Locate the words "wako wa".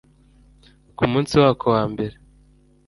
1.43-1.83